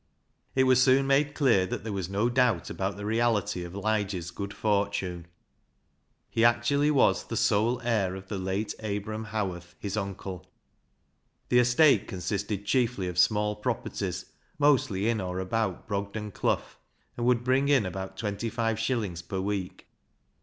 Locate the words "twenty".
18.17-18.49